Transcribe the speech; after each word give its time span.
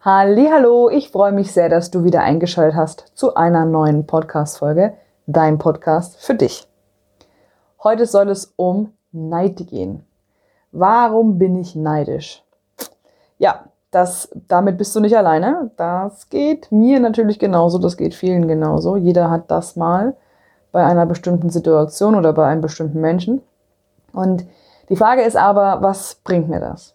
Hallo, 0.00 0.88
ich 0.88 1.10
freue 1.10 1.32
mich 1.32 1.50
sehr, 1.52 1.68
dass 1.68 1.90
du 1.90 2.04
wieder 2.04 2.22
eingeschaltet 2.22 2.76
hast 2.76 3.10
zu 3.16 3.34
einer 3.34 3.64
neuen 3.64 4.06
Podcast 4.06 4.58
Folge, 4.58 4.94
dein 5.26 5.58
Podcast 5.58 6.24
für 6.24 6.36
dich. 6.36 6.68
Heute 7.82 8.06
soll 8.06 8.28
es 8.28 8.52
um 8.54 8.92
Neid 9.10 9.56
gehen. 9.66 10.06
Warum 10.70 11.36
bin 11.36 11.56
ich 11.56 11.74
neidisch? 11.74 12.44
Ja, 13.38 13.64
das 13.90 14.28
damit 14.46 14.78
bist 14.78 14.94
du 14.94 15.00
nicht 15.00 15.16
alleine. 15.16 15.72
Das 15.76 16.28
geht 16.28 16.70
mir 16.70 17.00
natürlich 17.00 17.40
genauso, 17.40 17.78
das 17.78 17.96
geht 17.96 18.14
vielen 18.14 18.46
genauso. 18.46 18.94
Jeder 18.94 19.32
hat 19.32 19.50
das 19.50 19.74
mal 19.74 20.14
bei 20.70 20.84
einer 20.84 21.06
bestimmten 21.06 21.50
Situation 21.50 22.14
oder 22.14 22.32
bei 22.32 22.46
einem 22.46 22.60
bestimmten 22.60 23.00
Menschen. 23.00 23.42
Und 24.12 24.46
die 24.90 24.96
Frage 24.96 25.22
ist 25.22 25.36
aber, 25.36 25.82
was 25.82 26.20
bringt 26.22 26.48
mir 26.48 26.60
das? 26.60 26.94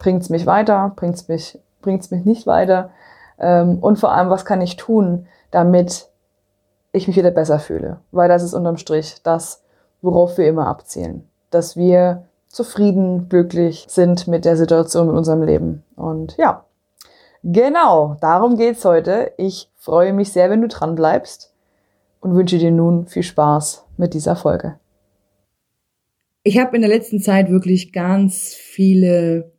Bringt 0.00 0.22
es 0.22 0.28
mich 0.28 0.44
weiter? 0.44 0.92
Bringt 0.96 1.14
es 1.14 1.28
mich 1.28 1.60
bringt 1.82 2.02
es 2.02 2.10
mich 2.10 2.24
nicht 2.24 2.46
weiter? 2.46 2.90
Ähm, 3.38 3.78
und 3.78 3.98
vor 3.98 4.12
allem, 4.12 4.30
was 4.30 4.44
kann 4.44 4.60
ich 4.60 4.76
tun, 4.76 5.26
damit 5.50 6.08
ich 6.92 7.06
mich 7.06 7.16
wieder 7.16 7.30
besser 7.30 7.58
fühle? 7.58 8.00
Weil 8.10 8.28
das 8.28 8.42
ist 8.42 8.54
unterm 8.54 8.76
Strich 8.76 9.22
das, 9.22 9.62
worauf 10.02 10.38
wir 10.38 10.48
immer 10.48 10.66
abzielen. 10.66 11.28
Dass 11.50 11.76
wir 11.76 12.24
zufrieden, 12.48 13.28
glücklich 13.28 13.86
sind 13.88 14.26
mit 14.28 14.44
der 14.44 14.56
Situation 14.56 15.10
in 15.10 15.16
unserem 15.16 15.42
Leben. 15.42 15.84
Und 15.94 16.36
ja, 16.38 16.64
genau, 17.42 18.16
darum 18.20 18.56
geht's 18.56 18.84
heute. 18.84 19.32
Ich 19.36 19.70
freue 19.76 20.12
mich 20.12 20.32
sehr, 20.32 20.50
wenn 20.50 20.62
du 20.62 20.68
dran 20.68 20.94
bleibst 20.94 21.52
und 22.20 22.34
wünsche 22.34 22.58
dir 22.58 22.70
nun 22.70 23.06
viel 23.06 23.22
Spaß 23.22 23.84
mit 23.96 24.14
dieser 24.14 24.36
Folge. 24.36 24.78
Ich 26.42 26.58
habe 26.58 26.76
in 26.76 26.82
der 26.82 26.90
letzten 26.90 27.20
Zeit 27.20 27.50
wirklich 27.50 27.92
ganz 27.92 28.54
viele 28.54 29.52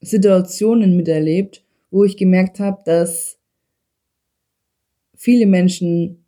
Situationen 0.00 0.96
miterlebt, 0.96 1.64
wo 1.90 2.04
ich 2.04 2.16
gemerkt 2.16 2.60
habe, 2.60 2.82
dass 2.84 3.38
viele 5.14 5.46
Menschen 5.46 6.24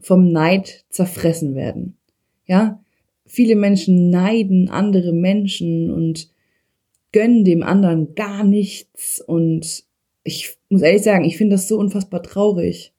vom 0.00 0.32
Neid 0.32 0.84
zerfressen 0.90 1.54
werden. 1.54 1.96
Ja, 2.46 2.82
viele 3.26 3.56
Menschen 3.56 4.10
neiden 4.10 4.68
andere 4.68 5.12
Menschen 5.12 5.90
und 5.90 6.30
gönnen 7.12 7.44
dem 7.44 7.62
anderen 7.62 8.14
gar 8.14 8.44
nichts 8.44 9.20
und 9.20 9.84
ich 10.22 10.56
muss 10.68 10.82
ehrlich 10.82 11.02
sagen, 11.02 11.24
ich 11.24 11.36
finde 11.36 11.54
das 11.54 11.68
so 11.68 11.78
unfassbar 11.78 12.22
traurig. 12.22 12.92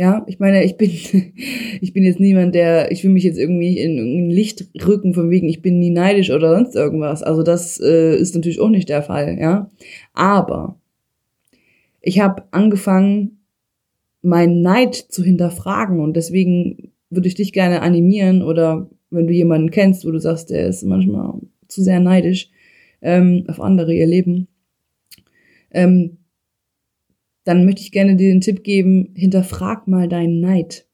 Ja, 0.00 0.24
ich 0.26 0.38
meine, 0.38 0.64
ich 0.64 0.78
bin, 0.78 0.88
ich 1.82 1.92
bin 1.92 2.04
jetzt 2.04 2.20
niemand, 2.20 2.54
der, 2.54 2.90
ich 2.90 3.04
will 3.04 3.10
mich 3.10 3.22
jetzt 3.24 3.38
irgendwie 3.38 3.78
in 3.78 3.98
ein 3.98 4.30
Licht 4.30 4.66
rücken 4.86 5.12
von 5.12 5.28
wegen, 5.28 5.46
ich 5.46 5.60
bin 5.60 5.78
nie 5.78 5.90
neidisch 5.90 6.30
oder 6.30 6.54
sonst 6.54 6.74
irgendwas. 6.74 7.22
Also 7.22 7.42
das 7.42 7.78
äh, 7.78 8.16
ist 8.16 8.34
natürlich 8.34 8.60
auch 8.60 8.70
nicht 8.70 8.88
der 8.88 9.02
Fall, 9.02 9.36
ja. 9.38 9.70
Aber 10.14 10.80
ich 12.00 12.18
habe 12.18 12.44
angefangen, 12.50 13.42
meinen 14.22 14.62
Neid 14.62 14.94
zu 14.94 15.22
hinterfragen 15.22 16.00
und 16.00 16.16
deswegen 16.16 16.92
würde 17.10 17.28
ich 17.28 17.34
dich 17.34 17.52
gerne 17.52 17.82
animieren 17.82 18.42
oder 18.42 18.88
wenn 19.10 19.26
du 19.26 19.34
jemanden 19.34 19.70
kennst, 19.70 20.06
wo 20.06 20.10
du 20.12 20.18
sagst, 20.18 20.48
der 20.48 20.66
ist 20.66 20.82
manchmal 20.82 21.34
zu 21.68 21.82
sehr 21.82 22.00
neidisch 22.00 22.48
ähm, 23.02 23.44
auf 23.48 23.60
andere 23.60 23.92
ihr 23.92 24.06
Leben, 24.06 24.48
ähm, 25.72 26.19
dann 27.44 27.64
möchte 27.64 27.82
ich 27.82 27.92
gerne 27.92 28.16
dir 28.16 28.30
den 28.32 28.40
Tipp 28.40 28.64
geben, 28.64 29.12
hinterfrag 29.16 29.88
mal 29.88 30.08
deinen 30.08 30.40
Neid. 30.40 30.86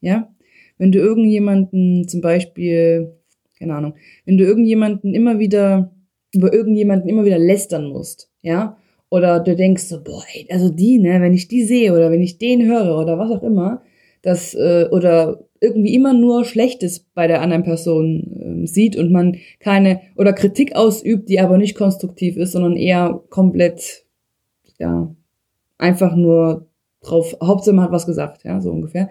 Ja? 0.00 0.34
Wenn 0.78 0.92
du 0.92 0.98
irgendjemanden 0.98 2.06
zum 2.08 2.20
Beispiel, 2.20 3.12
keine 3.58 3.74
Ahnung, 3.74 3.94
wenn 4.24 4.38
du 4.38 4.44
irgendjemanden 4.44 5.14
immer 5.14 5.38
wieder, 5.38 5.92
über 6.32 6.52
irgendjemanden 6.52 7.08
immer 7.08 7.24
wieder 7.24 7.38
lästern 7.38 7.86
musst, 7.86 8.30
ja, 8.42 8.76
oder 9.10 9.40
du 9.40 9.56
denkst 9.56 9.84
so, 9.84 10.02
boah, 10.02 10.22
ey, 10.34 10.46
also 10.50 10.68
die, 10.68 10.98
ne, 10.98 11.20
wenn 11.20 11.32
ich 11.32 11.48
die 11.48 11.64
sehe 11.64 11.92
oder 11.92 12.10
wenn 12.10 12.20
ich 12.20 12.38
den 12.38 12.66
höre 12.66 12.98
oder 12.98 13.18
was 13.18 13.30
auch 13.30 13.42
immer, 13.42 13.82
das, 14.22 14.54
äh, 14.54 14.86
oder 14.90 15.44
irgendwie 15.60 15.94
immer 15.94 16.12
nur 16.12 16.44
Schlechtes 16.44 17.00
bei 17.14 17.26
der 17.26 17.40
anderen 17.40 17.64
Person 17.64 18.64
äh, 18.64 18.66
sieht 18.66 18.96
und 18.96 19.10
man 19.10 19.36
keine, 19.60 20.00
oder 20.16 20.32
Kritik 20.32 20.76
ausübt, 20.76 21.28
die 21.28 21.40
aber 21.40 21.58
nicht 21.58 21.74
konstruktiv 21.74 22.36
ist, 22.36 22.52
sondern 22.52 22.76
eher 22.76 23.22
komplett, 23.30 24.04
ja, 24.78 25.14
einfach 25.78 26.14
nur 26.14 26.66
drauf, 27.00 27.36
Hauptsache 27.42 27.74
man 27.74 27.86
hat 27.86 27.92
was 27.92 28.06
gesagt, 28.06 28.44
ja, 28.44 28.60
so 28.60 28.70
ungefähr. 28.70 29.10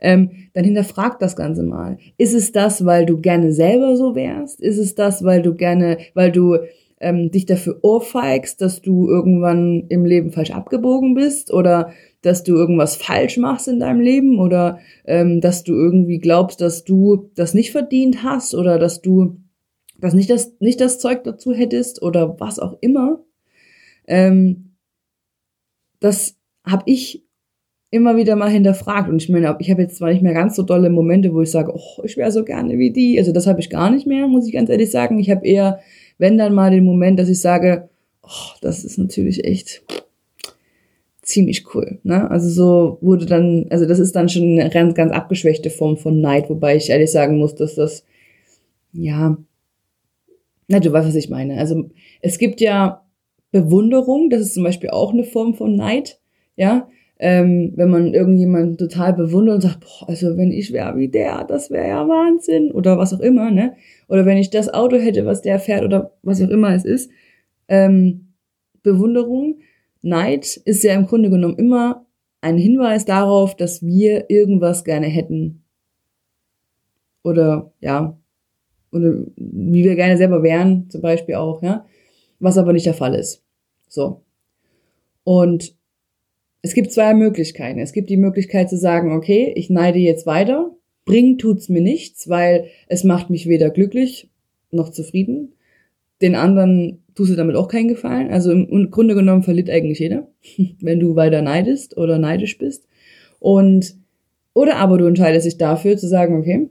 Ähm, 0.00 0.30
dann 0.52 0.64
hinterfrag 0.64 1.18
das 1.18 1.36
Ganze 1.36 1.62
mal. 1.62 1.98
Ist 2.18 2.34
es 2.34 2.52
das, 2.52 2.84
weil 2.84 3.06
du 3.06 3.20
gerne 3.20 3.52
selber 3.52 3.96
so 3.96 4.14
wärst? 4.14 4.60
Ist 4.60 4.78
es 4.78 4.94
das, 4.94 5.24
weil 5.24 5.42
du 5.42 5.54
gerne, 5.54 5.98
weil 6.14 6.32
du 6.32 6.58
ähm, 7.00 7.30
dich 7.30 7.46
dafür 7.46 7.78
ohrfeigst, 7.82 8.60
dass 8.60 8.80
du 8.80 9.08
irgendwann 9.08 9.84
im 9.88 10.04
Leben 10.04 10.32
falsch 10.32 10.50
abgebogen 10.50 11.14
bist 11.14 11.52
oder 11.52 11.92
dass 12.22 12.42
du 12.42 12.54
irgendwas 12.54 12.96
falsch 12.96 13.36
machst 13.36 13.68
in 13.68 13.80
deinem 13.80 14.00
Leben 14.00 14.38
oder 14.38 14.78
ähm, 15.04 15.40
dass 15.40 15.62
du 15.62 15.74
irgendwie 15.74 16.18
glaubst, 16.18 16.60
dass 16.60 16.84
du 16.84 17.30
das 17.34 17.54
nicht 17.54 17.72
verdient 17.72 18.22
hast 18.22 18.54
oder 18.54 18.78
dass 18.78 19.02
du 19.02 19.36
dass 19.98 20.12
nicht 20.12 20.28
das 20.28 20.52
nicht 20.60 20.80
das 20.80 20.98
Zeug 20.98 21.24
dazu 21.24 21.54
hättest 21.54 22.02
oder 22.02 22.38
was 22.40 22.58
auch 22.58 22.76
immer. 22.80 23.20
Ähm, 24.06 24.65
das 26.00 26.36
habe 26.64 26.82
ich 26.86 27.24
immer 27.90 28.16
wieder 28.16 28.36
mal 28.36 28.50
hinterfragt. 28.50 29.08
Und 29.08 29.22
ich 29.22 29.28
meine, 29.28 29.56
ich 29.60 29.70
habe 29.70 29.82
jetzt 29.82 29.96
zwar 29.96 30.10
nicht 30.12 30.22
mehr 30.22 30.34
ganz 30.34 30.56
so 30.56 30.62
dolle 30.62 30.90
Momente, 30.90 31.32
wo 31.32 31.40
ich 31.42 31.50
sage, 31.50 31.72
oh, 31.74 32.02
ich 32.04 32.16
wäre 32.16 32.32
so 32.32 32.44
gerne 32.44 32.78
wie 32.78 32.90
die. 32.90 33.18
Also 33.18 33.32
das 33.32 33.46
habe 33.46 33.60
ich 33.60 33.70
gar 33.70 33.90
nicht 33.90 34.06
mehr, 34.06 34.26
muss 34.26 34.46
ich 34.46 34.52
ganz 34.52 34.70
ehrlich 34.70 34.90
sagen. 34.90 35.18
Ich 35.18 35.30
habe 35.30 35.46
eher, 35.46 35.80
wenn 36.18 36.38
dann 36.38 36.54
mal 36.54 36.70
den 36.70 36.84
Moment, 36.84 37.18
dass 37.18 37.28
ich 37.28 37.40
sage, 37.40 37.88
oh, 38.22 38.56
das 38.60 38.84
ist 38.84 38.98
natürlich 38.98 39.44
echt 39.44 39.82
ziemlich 41.22 41.74
cool. 41.74 41.98
Ne? 42.02 42.30
Also 42.30 42.48
so 42.48 42.98
wurde 43.00 43.26
dann, 43.26 43.66
also 43.70 43.86
das 43.86 43.98
ist 43.98 44.14
dann 44.14 44.28
schon 44.28 44.58
eine 44.58 44.70
ganz, 44.70 44.94
ganz 44.94 45.12
abgeschwächte 45.12 45.70
Form 45.70 45.96
von 45.96 46.20
Neid, 46.20 46.48
wobei 46.50 46.76
ich 46.76 46.90
ehrlich 46.90 47.10
sagen 47.10 47.38
muss, 47.38 47.54
dass 47.54 47.74
das, 47.74 48.04
ja, 48.92 49.36
na, 50.68 50.80
du 50.80 50.92
weißt, 50.92 51.08
was 51.08 51.14
ich 51.14 51.30
meine. 51.30 51.58
Also 51.58 51.90
es 52.20 52.38
gibt 52.38 52.60
ja 52.60 53.05
Bewunderung, 53.62 54.30
das 54.30 54.42
ist 54.42 54.54
zum 54.54 54.64
Beispiel 54.64 54.90
auch 54.90 55.12
eine 55.12 55.24
Form 55.24 55.54
von 55.54 55.76
Neid, 55.76 56.20
ja. 56.56 56.88
Ähm, 57.18 57.72
wenn 57.76 57.88
man 57.88 58.12
irgendjemanden 58.12 58.76
total 58.76 59.14
bewundert 59.14 59.54
und 59.54 59.60
sagt, 59.62 59.80
boah, 59.80 60.10
also 60.10 60.36
wenn 60.36 60.52
ich 60.52 60.70
wäre 60.74 60.98
wie 60.98 61.08
der, 61.08 61.44
das 61.44 61.70
wäre 61.70 61.88
ja 61.88 62.06
Wahnsinn 62.06 62.70
oder 62.70 62.98
was 62.98 63.14
auch 63.14 63.20
immer, 63.20 63.50
ne? 63.50 63.74
Oder 64.08 64.26
wenn 64.26 64.36
ich 64.36 64.50
das 64.50 64.72
Auto 64.72 64.96
hätte, 64.96 65.24
was 65.24 65.40
der 65.40 65.58
fährt 65.58 65.82
oder 65.82 66.12
was 66.22 66.42
auch 66.42 66.50
immer 66.50 66.74
es 66.74 66.84
ist. 66.84 67.10
Ähm, 67.68 68.34
Bewunderung, 68.82 69.60
Neid 70.02 70.60
ist 70.66 70.84
ja 70.84 70.92
im 70.92 71.06
Grunde 71.06 71.30
genommen 71.30 71.56
immer 71.56 72.04
ein 72.42 72.58
Hinweis 72.58 73.06
darauf, 73.06 73.56
dass 73.56 73.82
wir 73.82 74.28
irgendwas 74.28 74.84
gerne 74.84 75.06
hätten. 75.06 75.62
Oder 77.24 77.72
ja, 77.80 78.18
oder 78.92 79.14
wie 79.36 79.84
wir 79.84 79.96
gerne 79.96 80.18
selber 80.18 80.42
wären, 80.42 80.90
zum 80.90 81.00
Beispiel 81.00 81.36
auch, 81.36 81.62
ja. 81.62 81.86
Was 82.40 82.58
aber 82.58 82.74
nicht 82.74 82.86
der 82.86 82.94
Fall 82.94 83.14
ist. 83.14 83.45
So. 83.88 84.22
Und 85.24 85.74
es 86.62 86.74
gibt 86.74 86.92
zwei 86.92 87.14
Möglichkeiten. 87.14 87.78
Es 87.78 87.92
gibt 87.92 88.10
die 88.10 88.16
Möglichkeit 88.16 88.68
zu 88.68 88.76
sagen, 88.76 89.12
okay, 89.12 89.52
ich 89.54 89.70
neide 89.70 89.98
jetzt 89.98 90.26
weiter. 90.26 90.74
Bringen 91.04 91.38
tut's 91.38 91.68
mir 91.68 91.80
nichts, 91.80 92.28
weil 92.28 92.68
es 92.88 93.04
macht 93.04 93.30
mich 93.30 93.46
weder 93.46 93.70
glücklich 93.70 94.30
noch 94.70 94.90
zufrieden. 94.90 95.54
Den 96.20 96.34
anderen 96.34 97.04
tust 97.14 97.30
du 97.30 97.36
damit 97.36 97.56
auch 97.56 97.68
keinen 97.68 97.88
Gefallen. 97.88 98.30
Also 98.30 98.50
im 98.50 98.90
Grunde 98.90 99.14
genommen 99.14 99.42
verliert 99.42 99.70
eigentlich 99.70 100.00
jeder, 100.00 100.28
wenn 100.80 101.00
du 101.00 101.14
weiter 101.14 101.42
neidest 101.42 101.96
oder 101.96 102.18
neidisch 102.18 102.58
bist. 102.58 102.86
Und, 103.38 103.96
oder 104.54 104.76
aber 104.76 104.98
du 104.98 105.06
entscheidest 105.06 105.46
dich 105.46 105.58
dafür 105.58 105.96
zu 105.96 106.08
sagen, 106.08 106.36
okay, 106.36 106.68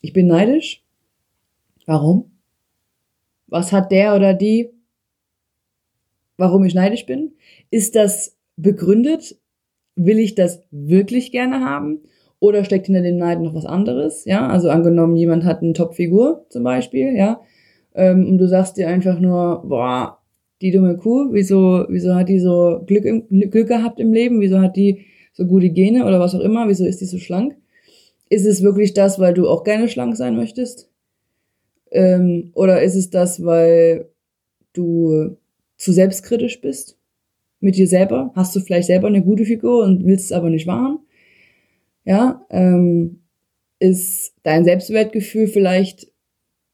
ich 0.00 0.12
bin 0.12 0.26
neidisch. 0.26 0.82
Warum? 1.84 2.30
Was 3.48 3.72
hat 3.72 3.92
der 3.92 4.16
oder 4.16 4.34
die 4.34 4.70
warum 6.36 6.64
ich 6.64 6.74
neidisch 6.74 7.06
bin? 7.06 7.32
Ist 7.70 7.96
das 7.96 8.36
begründet? 8.56 9.36
Will 9.94 10.18
ich 10.18 10.34
das 10.34 10.62
wirklich 10.70 11.32
gerne 11.32 11.60
haben? 11.60 12.00
Oder 12.38 12.64
steckt 12.64 12.86
hinter 12.86 13.02
dem 13.02 13.16
Neid 13.16 13.40
noch 13.40 13.54
was 13.54 13.64
anderes? 13.64 14.24
Ja, 14.26 14.46
also 14.48 14.68
angenommen, 14.68 15.16
jemand 15.16 15.44
hat 15.44 15.62
eine 15.62 15.72
Top-Figur 15.72 16.44
zum 16.50 16.64
Beispiel, 16.64 17.16
ja, 17.16 17.40
ähm, 17.94 18.26
und 18.28 18.38
du 18.38 18.46
sagst 18.46 18.76
dir 18.76 18.88
einfach 18.88 19.18
nur, 19.18 19.62
boah, 19.66 20.18
die 20.60 20.70
dumme 20.70 20.96
Kuh, 20.96 21.28
wieso, 21.32 21.86
wieso 21.88 22.14
hat 22.14 22.28
die 22.28 22.38
so 22.38 22.82
Glück, 22.86 23.04
im, 23.04 23.26
Glück 23.50 23.68
gehabt 23.68 23.98
im 24.00 24.12
Leben? 24.12 24.40
Wieso 24.40 24.60
hat 24.60 24.76
die 24.76 25.06
so 25.32 25.46
gute 25.46 25.70
Gene 25.70 26.06
oder 26.06 26.20
was 26.20 26.34
auch 26.34 26.40
immer? 26.40 26.68
Wieso 26.68 26.84
ist 26.84 27.00
die 27.00 27.06
so 27.06 27.18
schlank? 27.18 27.56
Ist 28.28 28.46
es 28.46 28.62
wirklich 28.62 28.94
das, 28.94 29.18
weil 29.18 29.34
du 29.34 29.48
auch 29.48 29.64
gerne 29.64 29.88
schlank 29.88 30.16
sein 30.16 30.36
möchtest? 30.36 30.90
Ähm, 31.90 32.50
oder 32.54 32.82
ist 32.82 32.96
es 32.96 33.10
das, 33.10 33.44
weil 33.44 34.10
du 34.72 35.36
zu 35.76 35.92
selbstkritisch 35.92 36.60
bist 36.60 36.98
mit 37.60 37.76
dir 37.76 37.86
selber, 37.86 38.32
hast 38.34 38.54
du 38.54 38.60
vielleicht 38.60 38.86
selber 38.86 39.08
eine 39.08 39.22
gute 39.22 39.44
Figur 39.44 39.84
und 39.84 40.04
willst 40.04 40.26
es 40.26 40.32
aber 40.32 40.50
nicht 40.50 40.66
wahren. 40.66 40.98
Ja, 42.04 42.46
ähm, 42.50 43.22
ist 43.78 44.34
dein 44.42 44.64
Selbstwertgefühl 44.64 45.48
vielleicht 45.48 46.12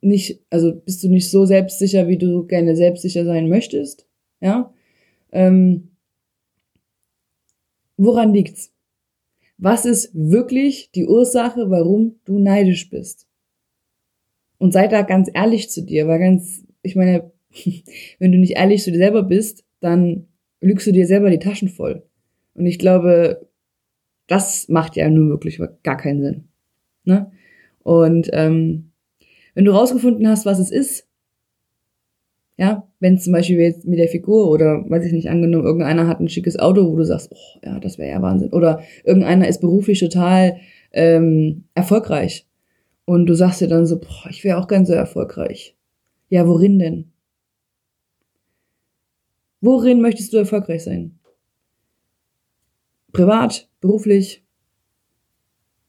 nicht, 0.00 0.40
also 0.50 0.74
bist 0.74 1.02
du 1.02 1.08
nicht 1.08 1.30
so 1.30 1.46
selbstsicher, 1.46 2.08
wie 2.08 2.18
du 2.18 2.46
gerne 2.46 2.76
selbstsicher 2.76 3.24
sein 3.24 3.48
möchtest. 3.48 4.06
Ja, 4.40 4.72
Ähm, 5.32 5.88
woran 7.96 8.34
liegt's? 8.34 8.72
Was 9.58 9.84
ist 9.84 10.10
wirklich 10.12 10.90
die 10.92 11.06
Ursache, 11.06 11.70
warum 11.70 12.20
du 12.24 12.38
neidisch 12.38 12.90
bist? 12.90 13.26
Und 14.58 14.72
sei 14.72 14.88
da 14.88 15.02
ganz 15.02 15.30
ehrlich 15.32 15.70
zu 15.70 15.82
dir, 15.82 16.06
weil 16.06 16.18
ganz, 16.18 16.64
ich 16.82 16.96
meine, 16.96 17.32
wenn 18.18 18.32
du 18.32 18.38
nicht 18.38 18.56
ehrlich 18.56 18.82
zu 18.82 18.90
dir 18.90 18.98
selber 18.98 19.22
bist, 19.22 19.64
dann 19.80 20.26
lügst 20.60 20.86
du 20.86 20.92
dir 20.92 21.06
selber 21.06 21.30
die 21.30 21.38
Taschen 21.38 21.68
voll. 21.68 22.02
Und 22.54 22.66
ich 22.66 22.78
glaube, 22.78 23.46
das 24.26 24.68
macht 24.68 24.96
ja 24.96 25.08
nun 25.08 25.28
wirklich 25.30 25.60
gar 25.82 25.96
keinen 25.96 26.22
Sinn. 26.22 26.44
Ne? 27.04 27.30
Und 27.82 28.30
ähm, 28.32 28.92
wenn 29.54 29.64
du 29.64 29.72
rausgefunden 29.72 30.26
hast, 30.28 30.46
was 30.46 30.58
es 30.58 30.70
ist, 30.70 31.08
ja, 32.56 32.86
wenn 33.00 33.18
zum 33.18 33.32
Beispiel 33.32 33.58
jetzt 33.58 33.86
mit 33.86 33.98
der 33.98 34.08
Figur 34.08 34.50
oder, 34.50 34.84
weiß 34.88 35.04
ich 35.06 35.12
nicht, 35.12 35.30
angenommen, 35.30 35.64
irgendeiner 35.64 36.06
hat 36.06 36.20
ein 36.20 36.28
schickes 36.28 36.58
Auto, 36.58 36.86
wo 36.90 36.96
du 36.96 37.04
sagst, 37.04 37.32
oh, 37.32 37.58
ja, 37.64 37.80
das 37.80 37.98
wäre 37.98 38.10
ja 38.10 38.22
Wahnsinn. 38.22 38.52
Oder 38.52 38.82
irgendeiner 39.04 39.48
ist 39.48 39.60
beruflich 39.60 39.98
total 39.98 40.58
ähm, 40.92 41.64
erfolgreich. 41.74 42.46
Und 43.04 43.26
du 43.26 43.34
sagst 43.34 43.60
dir 43.60 43.68
dann 43.68 43.86
so, 43.86 43.98
boah, 43.98 44.30
ich 44.30 44.44
wäre 44.44 44.58
auch 44.58 44.68
ganz 44.68 44.88
so 44.88 44.94
erfolgreich. 44.94 45.76
Ja, 46.28 46.46
worin 46.46 46.78
denn? 46.78 47.11
Worin 49.62 50.00
möchtest 50.00 50.32
du 50.32 50.38
erfolgreich 50.38 50.82
sein? 50.82 51.20
Privat, 53.12 53.68
beruflich? 53.80 54.42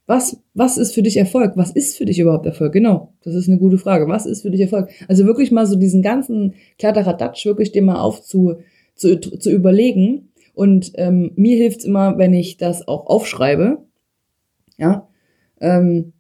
Was, 0.06 0.40
was 0.54 0.78
ist 0.78 0.94
für 0.94 1.02
dich 1.02 1.18
Erfolg? 1.18 1.54
Was 1.56 1.72
ist 1.72 1.98
für 1.98 2.06
dich 2.06 2.20
überhaupt 2.20 2.46
Erfolg? 2.46 2.72
Genau, 2.72 3.14
das 3.24 3.34
ist 3.34 3.50
eine 3.50 3.58
gute 3.58 3.80
Frage. 3.80 4.08
Was 4.08 4.28
ist 4.28 4.44
für 4.44 4.52
dich 4.52 4.62
Erfolg? 4.62 4.90
Also 5.08 5.26
wirklich 5.26 5.52
mal 5.52 5.66
so 5.66 5.76
diesen 5.76 6.04
ganzen 6.04 6.54
Kladderadatsch 6.78 7.46
wirklich 7.48 7.72
dir 7.72 7.82
mal 7.82 8.00
auf 8.00 8.22
zu, 8.22 8.58
zu, 8.96 9.20
zu 9.20 9.50
überlegen. 9.50 10.30
Und 10.54 10.92
ähm, 10.96 11.32
mir 11.36 11.58
hilft's 11.58 11.84
immer, 11.84 12.20
wenn 12.20 12.34
ich 12.34 12.58
das 12.58 12.88
auch 12.88 13.08
aufschreibe. 13.08 13.80
Ja. 14.78 15.08
Ähm, 15.60 16.14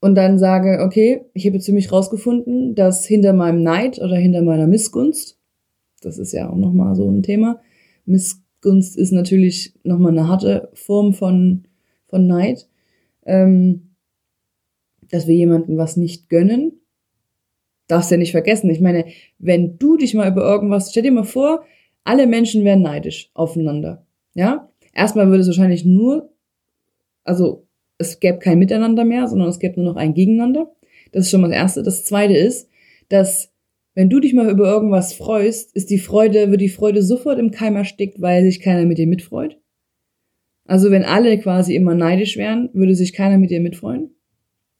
und 0.00 0.16
dann 0.16 0.40
sage, 0.40 0.82
okay, 0.82 1.26
ich 1.34 1.46
habe 1.46 1.56
jetzt 1.56 1.66
für 1.66 1.72
mich 1.72 1.92
rausgefunden, 1.92 2.74
dass 2.74 3.06
hinter 3.06 3.32
meinem 3.32 3.62
Neid 3.62 4.00
oder 4.00 4.16
hinter 4.16 4.42
meiner 4.42 4.66
Missgunst, 4.66 5.35
das 6.02 6.18
ist 6.18 6.32
ja 6.32 6.50
auch 6.50 6.56
nochmal 6.56 6.94
so 6.94 7.10
ein 7.10 7.22
Thema, 7.22 7.60
Missgunst 8.04 8.96
ist 8.96 9.12
natürlich 9.12 9.74
nochmal 9.82 10.12
eine 10.12 10.28
harte 10.28 10.70
Form 10.74 11.12
von, 11.12 11.66
von 12.06 12.26
Neid, 12.26 12.68
ähm, 13.24 13.94
dass 15.10 15.26
wir 15.26 15.34
jemandem 15.34 15.76
was 15.76 15.96
nicht 15.96 16.28
gönnen, 16.28 16.80
darfst 17.88 18.10
ja 18.10 18.16
nicht 18.16 18.32
vergessen. 18.32 18.70
Ich 18.70 18.80
meine, 18.80 19.06
wenn 19.38 19.78
du 19.78 19.96
dich 19.96 20.14
mal 20.14 20.30
über 20.30 20.42
irgendwas, 20.42 20.90
stell 20.90 21.02
dir 21.02 21.12
mal 21.12 21.24
vor, 21.24 21.64
alle 22.04 22.26
Menschen 22.26 22.64
wären 22.64 22.82
neidisch 22.82 23.30
aufeinander. 23.34 24.06
Ja? 24.34 24.70
Erstmal 24.92 25.28
würde 25.28 25.40
es 25.40 25.46
wahrscheinlich 25.46 25.84
nur, 25.84 26.32
also 27.24 27.66
es 27.98 28.20
gäbe 28.20 28.38
kein 28.38 28.58
Miteinander 28.58 29.04
mehr, 29.04 29.26
sondern 29.28 29.48
es 29.48 29.58
gäbe 29.58 29.80
nur 29.80 29.92
noch 29.92 30.00
ein 30.00 30.14
Gegeneinander. 30.14 30.72
Das 31.12 31.24
ist 31.24 31.30
schon 31.30 31.40
mal 31.40 31.48
das 31.48 31.56
Erste. 31.56 31.82
Das 31.82 32.04
Zweite 32.04 32.36
ist, 32.36 32.68
dass 33.08 33.52
wenn 33.96 34.10
du 34.10 34.20
dich 34.20 34.34
mal 34.34 34.50
über 34.50 34.70
irgendwas 34.70 35.14
freust, 35.14 35.74
ist 35.74 35.88
die 35.88 35.98
Freude, 35.98 36.50
wird 36.50 36.60
die 36.60 36.68
Freude 36.68 37.02
sofort 37.02 37.38
im 37.38 37.50
Keim 37.50 37.76
erstickt, 37.76 38.20
weil 38.20 38.44
sich 38.44 38.60
keiner 38.60 38.84
mit 38.84 38.98
dir 38.98 39.06
mitfreut. 39.06 39.58
Also 40.66 40.90
wenn 40.90 41.02
alle 41.02 41.38
quasi 41.38 41.74
immer 41.74 41.94
neidisch 41.94 42.36
wären, 42.36 42.68
würde 42.74 42.94
sich 42.94 43.14
keiner 43.14 43.38
mit 43.38 43.50
dir 43.50 43.60
mitfreuen. 43.60 44.10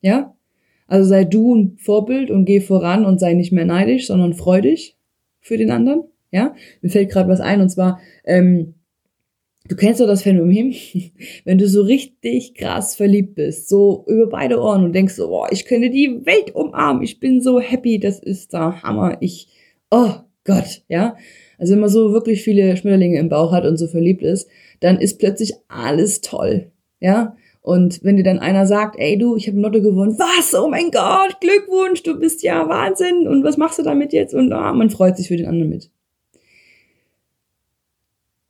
Ja? 0.03 0.37
Also 0.87 1.09
sei 1.09 1.25
du 1.25 1.55
ein 1.55 1.77
Vorbild 1.79 2.31
und 2.31 2.45
geh 2.45 2.61
voran 2.61 3.07
und 3.07 3.19
sei 3.19 3.33
nicht 3.33 3.53
mehr 3.53 3.65
neidisch, 3.65 4.07
sondern 4.07 4.35
freu 4.35 4.61
dich 4.61 4.99
für 5.41 5.57
den 5.57 5.71
anderen. 5.71 6.03
Ja? 6.31 6.55
Mir 6.83 6.91
fällt 6.91 7.11
gerade 7.11 7.31
was 7.31 7.41
ein 7.41 7.63
und 7.63 7.71
zwar, 7.71 8.01
ähm, 8.25 8.75
Du 9.69 9.75
kennst 9.75 10.01
doch 10.01 10.07
das 10.07 10.23
Phänomen, 10.23 10.75
wenn 11.45 11.59
du 11.59 11.67
so 11.69 11.83
richtig 11.83 12.55
krass 12.55 12.95
verliebt 12.95 13.35
bist, 13.35 13.69
so 13.69 14.05
über 14.07 14.29
beide 14.29 14.61
Ohren 14.61 14.85
und 14.85 14.93
denkst 14.93 15.15
so, 15.15 15.29
boah, 15.29 15.49
ich 15.51 15.65
könnte 15.65 15.91
die 15.91 16.25
Welt 16.25 16.55
umarmen, 16.55 17.03
ich 17.03 17.19
bin 17.19 17.41
so 17.41 17.61
happy, 17.61 17.99
das 17.99 18.19
ist 18.21 18.53
der 18.53 18.83
Hammer, 18.83 19.17
ich, 19.21 19.49
oh 19.91 20.13
Gott, 20.45 20.83
ja. 20.89 21.17
Also 21.59 21.73
wenn 21.73 21.81
man 21.81 21.91
so 21.91 22.13
wirklich 22.13 22.43
viele 22.43 22.77
Schmetterlinge 22.77 23.19
im 23.19 23.29
Bauch 23.29 23.53
hat 23.53 23.65
und 23.65 23.77
so 23.77 23.89
verliebt 23.89 24.23
ist, 24.23 24.49
dann 24.81 25.01
ist 25.01 25.19
plötzlich 25.19 25.55
alles 25.69 26.21
toll, 26.21 26.71
ja. 27.01 27.37
Und 27.63 28.05
wenn 28.05 28.17
dir 28.17 28.23
dann 28.23 28.39
einer 28.39 28.65
sagt, 28.65 28.95
ey 28.97 29.19
du, 29.19 29.35
ich 29.35 29.49
habe 29.49 29.59
Lotto 29.59 29.83
gewonnen, 29.83 30.17
was? 30.19 30.55
Oh 30.55 30.69
mein 30.69 30.93
Gott, 30.93 31.41
Glückwunsch, 31.41 32.05
du 32.05 32.17
bist 32.17 32.45
ja 32.45 32.69
Wahnsinn 32.69 33.27
und 33.27 33.43
was 33.43 33.57
machst 33.57 33.81
du 33.81 33.83
damit 33.83 34.13
jetzt? 34.13 34.35
Und 34.35 34.53
oh, 34.53 34.73
man 34.73 34.91
freut 34.91 35.17
sich 35.17 35.27
für 35.27 35.37
den 35.37 35.47
anderen 35.47 35.71
mit 35.71 35.91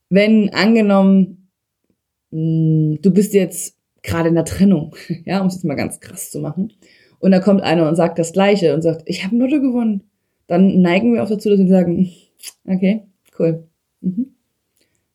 wenn 0.08 0.50
angenommen, 0.50 1.50
mh, 2.30 2.38
hm, 2.38 2.98
du 3.02 3.10
bist 3.10 3.34
jetzt 3.34 3.76
gerade 4.02 4.28
in 4.28 4.34
der 4.34 4.44
Trennung, 4.44 4.94
ja, 5.24 5.40
um 5.40 5.48
es 5.48 5.54
jetzt 5.54 5.64
mal 5.64 5.74
ganz 5.74 6.00
krass 6.00 6.30
zu 6.30 6.40
machen, 6.40 6.72
und 7.18 7.30
da 7.30 7.40
kommt 7.40 7.62
einer 7.62 7.88
und 7.88 7.96
sagt 7.96 8.18
das 8.18 8.32
Gleiche 8.32 8.74
und 8.74 8.82
sagt, 8.82 9.02
ich 9.06 9.24
habe 9.24 9.36
Lotto 9.36 9.60
gewonnen, 9.60 10.02
dann 10.46 10.80
neigen 10.80 11.14
wir 11.14 11.22
auch 11.22 11.28
dazu, 11.28 11.48
dass 11.48 11.58
wir 11.58 11.68
sagen, 11.68 12.10
okay, 12.66 13.02
cool, 13.38 13.66
mhm. 14.00 14.34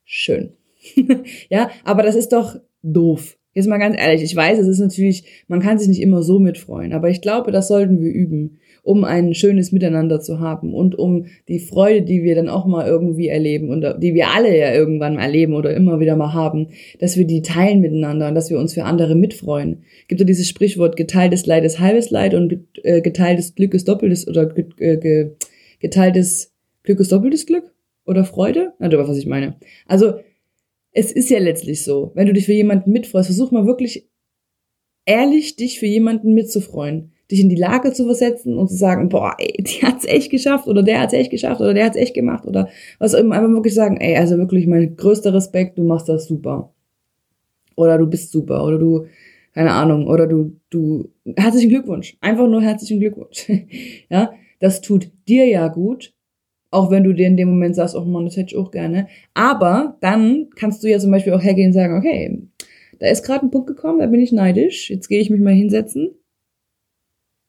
schön, 0.03 0.53
ja, 1.49 1.69
aber 1.83 2.03
das 2.03 2.15
ist 2.15 2.29
doch 2.29 2.59
doof. 2.81 3.37
Jetzt 3.53 3.67
mal 3.67 3.79
ganz 3.79 3.97
ehrlich, 3.99 4.23
ich 4.23 4.33
weiß, 4.33 4.59
es 4.59 4.67
ist 4.67 4.79
natürlich, 4.79 5.25
man 5.47 5.59
kann 5.59 5.77
sich 5.77 5.89
nicht 5.89 6.01
immer 6.01 6.23
so 6.23 6.39
mitfreuen, 6.39 6.93
aber 6.93 7.09
ich 7.09 7.21
glaube, 7.21 7.51
das 7.51 7.67
sollten 7.67 7.99
wir 7.99 8.09
üben 8.09 8.59
um 8.83 9.03
ein 9.03 9.33
schönes 9.33 9.71
Miteinander 9.71 10.21
zu 10.21 10.39
haben 10.39 10.73
und 10.73 10.97
um 10.97 11.27
die 11.47 11.59
Freude, 11.59 12.01
die 12.01 12.23
wir 12.23 12.35
dann 12.35 12.49
auch 12.49 12.65
mal 12.65 12.87
irgendwie 12.87 13.27
erleben 13.27 13.69
und 13.69 13.85
die 14.01 14.15
wir 14.15 14.29
alle 14.29 14.57
ja 14.57 14.73
irgendwann 14.73 15.15
mal 15.15 15.23
erleben 15.23 15.53
oder 15.53 15.73
immer 15.75 15.99
wieder 15.99 16.15
mal 16.15 16.33
haben, 16.33 16.69
dass 16.99 17.15
wir 17.15 17.25
die 17.25 17.43
teilen 17.43 17.81
miteinander 17.81 18.27
und 18.27 18.35
dass 18.35 18.49
wir 18.49 18.57
uns 18.57 18.73
für 18.73 18.83
andere 18.83 19.15
mitfreuen. 19.15 19.83
Gibt 20.07 20.21
ja 20.21 20.25
dieses 20.25 20.49
Sprichwort, 20.49 20.95
geteiltes 20.95 21.45
Leid 21.45 21.63
ist 21.63 21.79
halbes 21.79 22.09
Leid 22.09 22.33
und 22.33 22.57
äh, 22.83 23.01
geteiltes 23.01 23.53
Glück 23.53 23.73
ist 23.73 23.87
doppeltes 23.87 24.27
oder 24.27 24.51
äh, 24.79 25.29
geteiltes 25.79 26.53
Glück 26.83 26.99
ist 26.99 27.11
doppeltes 27.11 27.45
Glück 27.45 27.71
oder 28.05 28.25
Freude? 28.25 28.73
Na, 28.79 28.87
du 28.87 28.97
weißt, 28.97 29.09
was 29.09 29.17
ich 29.17 29.27
meine. 29.27 29.55
Also, 29.85 30.15
es 30.91 31.11
ist 31.11 31.29
ja 31.29 31.39
letztlich 31.39 31.83
so, 31.83 32.11
wenn 32.15 32.27
du 32.27 32.33
dich 32.33 32.45
für 32.45 32.53
jemanden 32.53 32.91
mitfreust, 32.91 33.27
versuch 33.27 33.51
mal 33.51 33.65
wirklich 33.65 34.09
ehrlich 35.05 35.55
dich 35.55 35.79
für 35.79 35.85
jemanden 35.85 36.33
mitzufreuen 36.33 37.13
dich 37.31 37.39
in 37.39 37.49
die 37.49 37.55
Lage 37.55 37.93
zu 37.93 38.05
versetzen 38.05 38.57
und 38.57 38.67
zu 38.67 38.75
sagen, 38.75 39.09
boah, 39.09 39.35
ey, 39.37 39.63
die 39.63 39.85
hat's 39.85 40.05
echt 40.05 40.29
geschafft 40.29 40.67
oder 40.67 40.83
der 40.83 40.99
hat's 40.99 41.13
echt 41.13 41.31
geschafft 41.31 41.61
oder 41.61 41.73
der 41.73 41.85
hat's 41.85 41.97
echt 41.97 42.13
gemacht 42.13 42.45
oder 42.45 42.69
was 42.99 43.13
immer, 43.13 43.35
einfach 43.35 43.49
wirklich 43.49 43.73
sagen, 43.73 43.97
ey, 43.97 44.17
also 44.17 44.37
wirklich 44.37 44.67
mein 44.67 44.95
größter 44.95 45.33
Respekt, 45.33 45.77
du 45.77 45.83
machst 45.83 46.09
das 46.09 46.27
super. 46.27 46.73
Oder 47.75 47.97
du 47.97 48.05
bist 48.05 48.31
super 48.31 48.65
oder 48.65 48.77
du, 48.77 49.05
keine 49.53 49.71
Ahnung, 49.71 50.07
oder 50.07 50.27
du, 50.27 50.57
du, 50.69 51.09
herzlichen 51.35 51.69
Glückwunsch. 51.69 52.17
Einfach 52.21 52.47
nur 52.47 52.61
herzlichen 52.61 52.99
Glückwunsch. 52.99 53.49
ja, 54.09 54.33
das 54.59 54.81
tut 54.81 55.09
dir 55.27 55.47
ja 55.47 55.67
gut. 55.67 56.13
Auch 56.69 56.89
wenn 56.89 57.03
du 57.03 57.13
dir 57.13 57.27
in 57.27 57.35
dem 57.35 57.49
Moment 57.49 57.75
sagst, 57.75 57.95
oh 57.95 58.05
Mann, 58.05 58.25
das 58.25 58.37
hätte 58.37 58.53
ich 58.53 58.57
auch 58.57 58.71
gerne. 58.71 59.07
Aber 59.33 59.97
dann 59.99 60.47
kannst 60.55 60.83
du 60.83 60.89
ja 60.89 60.99
zum 60.99 61.11
Beispiel 61.11 61.33
auch 61.33 61.43
hergehen 61.43 61.67
und 61.67 61.73
sagen, 61.73 61.97
okay, 61.97 62.41
da 62.99 63.07
ist 63.07 63.23
gerade 63.23 63.45
ein 63.45 63.51
Punkt 63.51 63.67
gekommen, 63.67 63.99
da 63.99 64.05
bin 64.05 64.21
ich 64.21 64.31
neidisch. 64.31 64.89
Jetzt 64.89 65.07
gehe 65.07 65.19
ich 65.19 65.29
mich 65.29 65.41
mal 65.41 65.53
hinsetzen 65.53 66.11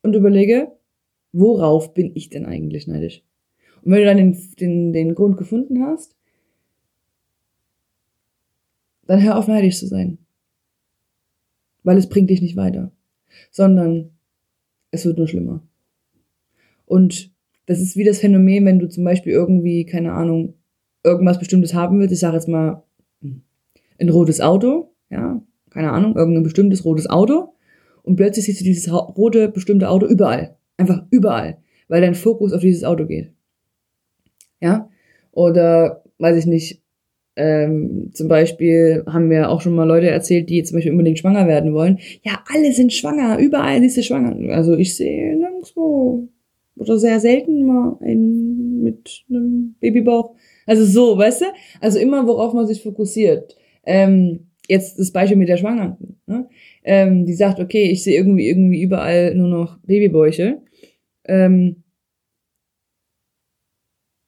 und 0.02 0.14
überlege, 0.14 0.72
worauf 1.32 1.94
bin 1.94 2.12
ich 2.14 2.28
denn 2.28 2.46
eigentlich 2.46 2.86
neidisch? 2.86 3.22
Und 3.82 3.92
wenn 3.92 4.00
du 4.00 4.04
dann 4.04 4.16
den, 4.16 4.38
den, 4.60 4.92
den 4.92 5.14
Grund 5.14 5.36
gefunden 5.36 5.84
hast, 5.84 6.16
dann 9.06 9.22
hör 9.22 9.36
auf 9.36 9.48
neidisch 9.48 9.78
zu 9.78 9.86
sein. 9.86 10.18
Weil 11.82 11.98
es 11.98 12.08
bringt 12.08 12.30
dich 12.30 12.42
nicht 12.42 12.56
weiter, 12.56 12.92
sondern 13.50 14.10
es 14.90 15.04
wird 15.04 15.18
nur 15.18 15.26
schlimmer. 15.26 15.62
Und 16.86 17.32
das 17.66 17.80
ist 17.80 17.96
wie 17.96 18.04
das 18.04 18.18
Phänomen, 18.18 18.64
wenn 18.66 18.78
du 18.78 18.88
zum 18.88 19.04
Beispiel 19.04 19.32
irgendwie, 19.32 19.84
keine 19.84 20.12
Ahnung, 20.12 20.54
irgendwas 21.02 21.38
Bestimmtes 21.38 21.74
haben 21.74 21.98
willst. 21.98 22.12
Ich 22.12 22.20
sage 22.20 22.36
jetzt 22.36 22.48
mal 22.48 22.84
ein 23.98 24.08
rotes 24.08 24.40
Auto, 24.40 24.94
ja, 25.10 25.42
keine 25.70 25.92
Ahnung, 25.92 26.16
irgendein 26.16 26.42
bestimmtes 26.42 26.84
rotes 26.84 27.08
Auto 27.08 27.54
und 28.02 28.16
plötzlich 28.16 28.46
siehst 28.46 28.60
du 28.60 28.64
dieses 28.64 28.92
rote 28.92 29.48
bestimmte 29.48 29.88
Auto 29.88 30.06
überall. 30.06 30.56
Einfach 30.76 31.04
überall. 31.10 31.58
Weil 31.88 32.00
dein 32.00 32.14
Fokus 32.14 32.52
auf 32.52 32.60
dieses 32.60 32.84
Auto 32.84 33.06
geht. 33.06 33.32
Ja? 34.60 34.88
Oder, 35.32 36.02
weiß 36.18 36.36
ich 36.36 36.46
nicht, 36.46 36.82
ähm, 37.36 38.10
zum 38.12 38.28
Beispiel 38.28 39.04
haben 39.06 39.28
mir 39.28 39.48
auch 39.48 39.60
schon 39.62 39.74
mal 39.74 39.84
Leute 39.84 40.10
erzählt, 40.10 40.50
die 40.50 40.62
zum 40.62 40.76
Beispiel 40.76 40.92
unbedingt 40.92 41.18
schwanger 41.18 41.46
werden 41.46 41.72
wollen. 41.72 41.98
Ja, 42.22 42.42
alle 42.52 42.72
sind 42.72 42.92
schwanger, 42.92 43.38
überall 43.38 43.80
siehst 43.80 43.96
du 43.96 44.02
schwanger. 44.02 44.54
Also 44.54 44.76
ich 44.76 44.96
sehe 44.96 45.36
nirgendwo 45.36 46.28
oder 46.76 46.98
sehr 46.98 47.20
selten 47.20 47.66
mal 47.66 47.96
einen 48.00 48.82
mit 48.82 49.24
einem 49.30 49.76
Babybauch. 49.80 50.34
Also 50.66 50.84
so, 50.84 51.16
weißt 51.16 51.42
du? 51.42 51.46
Also 51.80 51.98
immer, 51.98 52.26
worauf 52.26 52.52
man 52.52 52.66
sich 52.66 52.82
fokussiert. 52.82 53.56
Ähm, 53.84 54.48
jetzt 54.68 54.98
das 54.98 55.12
Beispiel 55.12 55.36
mit 55.36 55.48
der 55.48 55.56
Schwangeren. 55.56 56.18
Ne? 56.26 56.48
ähm, 56.84 57.26
die 57.26 57.34
sagt, 57.34 57.60
okay, 57.60 57.84
ich 57.84 58.02
sehe 58.02 58.16
irgendwie 58.16 58.48
irgendwie 58.48 58.82
überall 58.82 59.34
nur 59.34 59.48
noch 59.48 59.78
Babybäuche. 59.84 60.62
Ähm, 61.24 61.82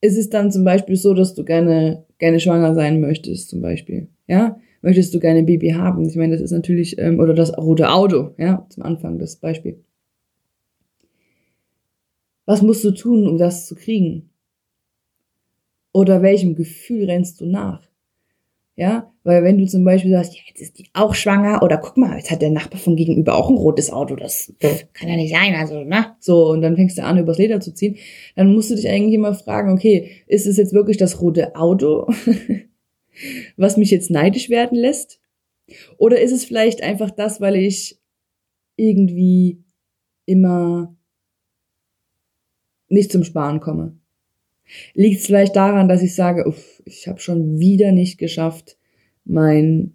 ist 0.01 0.19
es 0.19 0.29
dann 0.29 0.53
zum 0.53 0.65
Beispiel 0.65 0.97
so, 0.97 1.15
dass 1.15 1.35
du 1.35 1.45
gerne, 1.45 2.05
gerne 2.19 2.39
schwanger 2.39 2.75
sein 2.75 3.01
möchtest, 3.01 3.49
zum 3.49 3.63
Beispiel. 3.63 4.09
Ja? 4.27 4.61
Möchtest 4.83 5.15
du 5.15 5.21
gerne 5.21 5.39
ein 5.41 5.47
Baby 5.47 5.71
haben? 5.71 6.07
Ich 6.07 6.17
meine, 6.17 6.35
das 6.35 6.43
ist 6.43 6.51
natürlich, 6.51 6.99
ähm, 6.99 7.19
oder 7.19 7.33
das 7.33 7.57
rote 7.57 7.91
Auto, 7.91 8.35
ja, 8.37 8.67
zum 8.69 8.83
Anfang 8.83 9.19
das 9.19 9.37
Beispiel. 9.37 9.83
Was 12.45 12.61
musst 12.61 12.85
du 12.85 12.91
tun, 12.91 13.27
um 13.27 13.39
das 13.39 13.67
zu 13.67 13.75
kriegen? 13.75 14.29
Oder 15.93 16.21
welchem 16.21 16.55
Gefühl 16.55 17.07
rennst 17.07 17.41
du 17.41 17.47
nach? 17.47 17.89
Ja, 18.77 19.13
weil 19.23 19.45
wenn 19.45 19.59
du 19.59 19.67
zum 19.67 19.85
Beispiel 19.85 20.11
sagst, 20.11 20.35
ja, 20.35 20.41
jetzt 20.49 20.61
ist 20.61 20.79
die 20.79 20.89
auch 20.95 21.15
schwanger 21.15 21.63
oder 21.63 21.79
guck 21.79 21.97
mal, 21.97 22.17
jetzt 22.17 22.33
hat 22.33 22.43
der 22.43 22.51
Nachbar 22.51 22.81
von 22.81 22.97
gegenüber 22.97 23.37
auch 23.37 23.49
ein 23.49 23.57
rotes 23.57 23.93
Auto, 23.93 24.17
das 24.17 24.53
kann 24.93 25.09
ja 25.09 25.15
nicht 25.15 25.33
sein, 25.33 25.55
also, 25.55 25.85
ne? 25.85 26.17
So, 26.19 26.49
und 26.49 26.61
dann 26.61 26.75
fängst 26.75 26.99
du 26.99 27.05
an, 27.05 27.19
übers 27.19 27.39
Leder 27.39 27.61
zu 27.61 27.73
ziehen, 27.73 27.97
dann 28.35 28.53
musst 28.53 28.73
du 28.73 28.75
dich 28.75 28.89
eigentlich 28.89 29.15
immer 29.15 29.33
fragen, 29.35 29.73
okay, 29.73 30.11
ist 30.27 30.47
es 30.47 30.57
jetzt 30.57 30.73
wirklich 30.73 30.97
das 30.97 31.21
rote 31.21 31.55
Auto, 31.55 32.09
was 33.57 33.77
mich 33.77 33.93
jetzt 33.93 34.11
neidisch 34.11 34.51
werden 34.51 34.77
lässt? 34.77 35.21
Oder 35.97 36.21
ist 36.21 36.33
es 36.33 36.45
vielleicht 36.45 36.83
einfach 36.83 37.13
das, 37.13 37.41
weil 37.41 37.55
ich 37.55 38.01
irgendwie 38.77 39.63
immer 40.27 40.97
nicht 42.89 43.13
zum 43.13 43.23
Sparen 43.23 43.61
komme? 43.61 43.99
Liegt 44.95 45.21
es 45.21 45.27
vielleicht 45.27 45.57
daran, 45.57 45.89
dass 45.89 46.03
ich 46.03 46.15
sage, 46.15 46.47
uff, 46.47 46.83
ich 46.85 47.09
habe 47.09 47.21
schon 47.21 47.59
wieder 47.59 47.93
nicht 47.93 48.19
geschafft, 48.19 48.77
mein, 49.25 49.95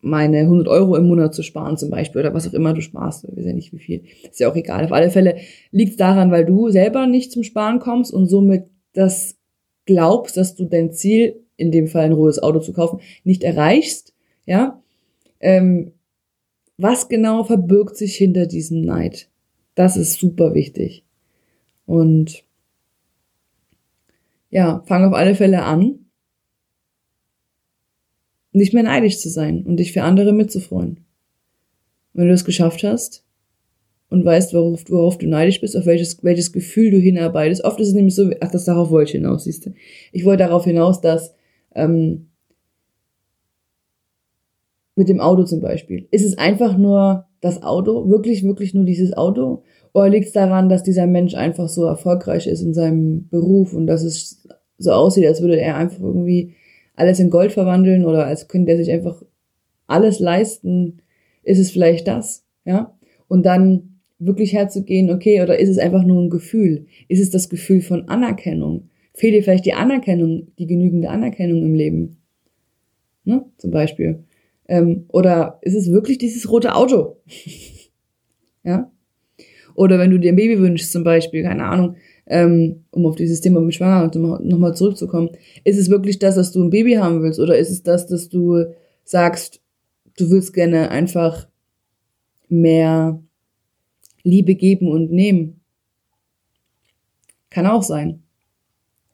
meine 0.00 0.40
100 0.40 0.68
Euro 0.68 0.96
im 0.96 1.06
Monat 1.06 1.34
zu 1.34 1.42
sparen 1.42 1.76
zum 1.76 1.90
Beispiel 1.90 2.20
oder 2.20 2.34
was 2.34 2.48
auch 2.48 2.52
immer 2.52 2.74
du 2.74 2.80
sparst. 2.80 3.24
Ich 3.24 3.36
weiß 3.36 3.46
ja 3.46 3.52
nicht 3.52 3.72
wie 3.72 3.78
viel. 3.78 4.04
Ist 4.30 4.40
ja 4.40 4.50
auch 4.50 4.56
egal. 4.56 4.84
Auf 4.84 4.92
alle 4.92 5.10
Fälle 5.10 5.36
liegt 5.70 5.92
es 5.92 5.96
daran, 5.96 6.30
weil 6.30 6.44
du 6.44 6.70
selber 6.70 7.06
nicht 7.06 7.32
zum 7.32 7.42
Sparen 7.42 7.78
kommst 7.78 8.12
und 8.12 8.26
somit 8.26 8.66
das 8.92 9.36
glaubst, 9.86 10.36
dass 10.36 10.54
du 10.54 10.64
dein 10.64 10.92
Ziel, 10.92 11.40
in 11.56 11.70
dem 11.70 11.86
Fall 11.86 12.04
ein 12.04 12.12
rohes 12.12 12.42
Auto 12.42 12.60
zu 12.60 12.72
kaufen, 12.72 13.00
nicht 13.22 13.44
erreichst. 13.44 14.14
Ja. 14.46 14.82
Ähm, 15.40 15.92
was 16.76 17.08
genau 17.08 17.44
verbirgt 17.44 17.96
sich 17.96 18.16
hinter 18.16 18.46
diesem 18.46 18.80
Neid? 18.80 19.28
Das 19.74 19.96
ist 19.96 20.18
super 20.18 20.54
wichtig. 20.54 21.04
Und 21.86 22.44
ja, 24.54 24.84
fang 24.86 25.04
auf 25.04 25.14
alle 25.14 25.34
Fälle 25.34 25.64
an, 25.64 25.98
nicht 28.52 28.72
mehr 28.72 28.84
neidisch 28.84 29.18
zu 29.18 29.28
sein 29.28 29.64
und 29.64 29.78
dich 29.78 29.92
für 29.92 30.04
andere 30.04 30.32
mitzufreuen. 30.32 31.00
Wenn 32.12 32.26
du 32.26 32.30
das 32.30 32.44
geschafft 32.44 32.84
hast 32.84 33.24
und 34.10 34.24
weißt, 34.24 34.54
worauf, 34.54 34.84
worauf 34.88 35.18
du 35.18 35.26
neidisch 35.26 35.60
bist, 35.60 35.76
auf 35.76 35.86
welches, 35.86 36.22
welches 36.22 36.52
Gefühl 36.52 36.92
du 36.92 36.98
hinarbeitest. 37.00 37.64
Oft 37.64 37.80
ist 37.80 37.88
es 37.88 37.94
nämlich 37.94 38.14
so, 38.14 38.30
ach, 38.40 38.52
das 38.52 38.64
darauf 38.64 38.90
wollte 38.90 39.08
ich 39.08 39.20
hinaus, 39.20 39.42
siehst 39.42 39.66
du. 39.66 39.74
Ich 40.12 40.24
wollte 40.24 40.44
darauf 40.44 40.62
hinaus, 40.62 41.00
dass 41.00 41.34
ähm, 41.74 42.28
mit 44.94 45.08
dem 45.08 45.18
Auto 45.18 45.42
zum 45.42 45.60
Beispiel. 45.60 46.06
Ist 46.12 46.24
es 46.24 46.38
einfach 46.38 46.78
nur 46.78 47.26
das 47.40 47.64
Auto, 47.64 48.08
wirklich, 48.08 48.44
wirklich 48.44 48.72
nur 48.72 48.84
dieses 48.84 49.14
Auto? 49.14 49.64
Oder 49.94 50.08
liegt 50.08 50.26
es 50.26 50.32
daran, 50.32 50.68
dass 50.68 50.82
dieser 50.82 51.06
Mensch 51.06 51.34
einfach 51.34 51.68
so 51.68 51.84
erfolgreich 51.84 52.48
ist 52.48 52.62
in 52.62 52.74
seinem 52.74 53.28
Beruf 53.28 53.72
und 53.72 53.86
dass 53.86 54.02
es 54.02 54.46
so 54.76 54.90
aussieht, 54.90 55.24
als 55.24 55.40
würde 55.40 55.58
er 55.58 55.76
einfach 55.76 56.00
irgendwie 56.00 56.54
alles 56.96 57.20
in 57.20 57.30
Gold 57.30 57.52
verwandeln 57.52 58.04
oder 58.04 58.26
als 58.26 58.48
könnte 58.48 58.72
er 58.72 58.78
sich 58.78 58.90
einfach 58.90 59.22
alles 59.86 60.18
leisten? 60.18 61.00
Ist 61.44 61.60
es 61.60 61.70
vielleicht 61.70 62.08
das? 62.08 62.44
Ja? 62.64 62.98
Und 63.28 63.46
dann 63.46 64.00
wirklich 64.18 64.52
herzugehen, 64.52 65.10
okay, 65.10 65.40
oder 65.42 65.60
ist 65.60 65.68
es 65.68 65.78
einfach 65.78 66.04
nur 66.04 66.22
ein 66.22 66.30
Gefühl? 66.30 66.86
Ist 67.06 67.20
es 67.20 67.30
das 67.30 67.48
Gefühl 67.48 67.80
von 67.80 68.08
Anerkennung? 68.08 68.88
Fehlt 69.12 69.34
dir 69.34 69.44
vielleicht 69.44 69.64
die 69.64 69.74
Anerkennung, 69.74 70.48
die 70.58 70.66
genügende 70.66 71.08
Anerkennung 71.08 71.62
im 71.62 71.74
Leben? 71.74 72.16
Ne? 73.24 73.44
Zum 73.58 73.70
Beispiel. 73.70 74.24
Ähm, 74.66 75.04
oder 75.12 75.58
ist 75.62 75.74
es 75.74 75.92
wirklich 75.92 76.18
dieses 76.18 76.50
rote 76.50 76.74
Auto? 76.74 77.18
ja? 78.64 78.90
Oder 79.74 79.98
wenn 79.98 80.10
du 80.10 80.18
dir 80.18 80.32
ein 80.32 80.36
Baby 80.36 80.58
wünschst, 80.58 80.92
zum 80.92 81.04
Beispiel, 81.04 81.42
keine 81.42 81.64
Ahnung, 81.64 81.96
ähm, 82.26 82.84
um 82.90 83.06
auf 83.06 83.16
dieses 83.16 83.40
Thema 83.40 83.60
mit 83.60 83.74
Schwanger 83.74 84.10
nochmal 84.42 84.74
zurückzukommen, 84.74 85.30
ist 85.64 85.78
es 85.78 85.90
wirklich 85.90 86.18
das, 86.18 86.36
dass 86.36 86.52
du 86.52 86.62
ein 86.62 86.70
Baby 86.70 86.94
haben 86.94 87.22
willst? 87.22 87.40
Oder 87.40 87.58
ist 87.58 87.70
es 87.70 87.82
das, 87.82 88.06
dass 88.06 88.28
du 88.28 88.64
sagst, 89.04 89.60
du 90.16 90.30
willst 90.30 90.52
gerne 90.54 90.90
einfach 90.90 91.48
mehr 92.48 93.22
Liebe 94.22 94.54
geben 94.54 94.88
und 94.88 95.10
nehmen? 95.10 95.60
Kann 97.50 97.66
auch 97.66 97.82
sein. 97.82 98.22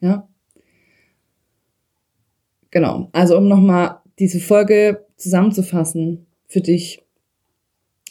Ja? 0.01 0.29
Genau. 2.71 3.09
Also 3.13 3.37
um 3.37 3.49
nochmal 3.49 3.99
diese 4.19 4.41
Folge 4.41 5.05
zusammenzufassen 5.17 6.27
für 6.47 6.61
dich 6.61 7.03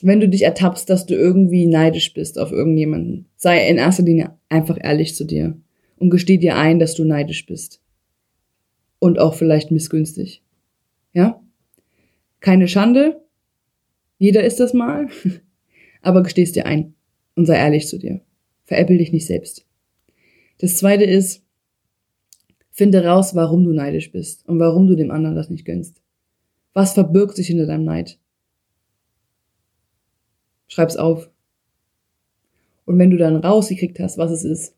wenn 0.02 0.20
du 0.20 0.30
dich 0.30 0.44
ertappst, 0.44 0.90
dass 0.90 1.06
du 1.06 1.16
irgendwie 1.16 1.66
neidisch 1.66 2.14
bist 2.14 2.40
auf 2.40 2.52
irgendjemanden, 2.52 3.26
sei 3.36 3.68
in 3.68 3.78
erster 3.78 4.04
Linie 4.04 4.38
einfach 4.48 4.78
ehrlich 4.80 5.16
zu 5.16 5.26
dir 5.26 5.58
und 5.98 6.10
gesteh 6.10 6.38
dir 6.38 6.56
ein, 6.56 6.80
dass 6.80 6.96
du 6.96 7.04
neidisch 7.04 7.46
bist. 7.46 7.82
Und 9.00 9.20
auch 9.20 9.34
vielleicht 9.34 9.72
missgünstig. 9.72 10.44
Ja? 11.14 11.42
Keine 12.40 12.68
Schande. 12.68 13.22
Jeder 14.18 14.44
ist 14.44 14.60
das 14.60 14.74
mal. 14.74 15.08
Aber 16.02 16.24
gestehst 16.24 16.56
dir 16.56 16.66
ein 16.66 16.94
und 17.36 17.46
sei 17.46 17.56
ehrlich 17.56 17.88
zu 17.88 17.98
dir. 17.98 18.22
Veräppel 18.64 18.98
dich 18.98 19.12
nicht 19.12 19.26
selbst. 19.26 19.66
Das 20.60 20.78
zweite 20.78 21.06
ist, 21.06 21.44
finde 22.72 23.04
raus, 23.04 23.36
warum 23.36 23.64
du 23.64 23.74
neidisch 23.74 24.12
bist 24.12 24.48
und 24.48 24.60
warum 24.60 24.88
du 24.88 24.96
dem 24.96 25.12
anderen 25.12 25.36
das 25.36 25.50
nicht 25.50 25.66
gönnst. 25.66 26.02
Was 26.74 26.94
verbirgt 26.94 27.36
sich 27.36 27.48
hinter 27.48 27.66
deinem 27.66 27.84
Neid? 27.84 28.20
Schreib's 30.70 30.96
auf. 30.96 31.30
Und 32.86 32.98
wenn 32.98 33.12
du 33.12 33.18
dann 33.18 33.36
rausgekriegt 33.36 34.00
hast, 34.00 34.18
was 34.18 34.32
es 34.32 34.46
ist, 34.46 34.76